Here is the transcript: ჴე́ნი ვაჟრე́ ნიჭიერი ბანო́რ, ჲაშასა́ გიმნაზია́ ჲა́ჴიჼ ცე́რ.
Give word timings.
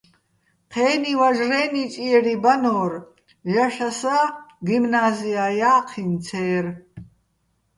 ჴე́ნი 0.71 1.13
ვაჟრე́ 1.19 1.67
ნიჭიერი 1.73 2.35
ბანო́რ, 2.43 2.91
ჲაშასა́ 3.53 4.23
გიმნაზია́ 4.65 5.47
ჲა́ჴიჼ 5.59 6.03
ცე́რ. 6.25 6.65